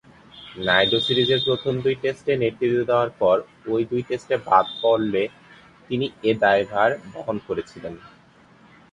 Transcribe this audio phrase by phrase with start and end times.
[0.59, 3.37] নায়ডু সিরিজের প্রথম দুই টেস্টে নেতৃত্ব দেয়ার পর
[3.65, 5.23] ঐ দুই টেস্টে বাদ পড়লে
[5.89, 7.93] তিনি এ দায়িত্বভার বহন করেছিলেন।